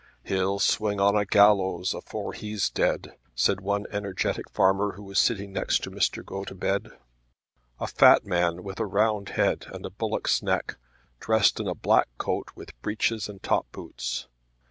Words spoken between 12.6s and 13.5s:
breeches and